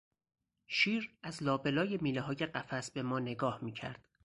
شیر 0.67 1.17
از 1.23 1.43
لا 1.43 1.57
به 1.57 1.71
لای 1.71 1.97
میلههای 2.01 2.35
قفس 2.35 2.91
به 2.91 3.01
ما 3.03 3.19
نگاه 3.19 3.59
میکرد. 3.63 4.07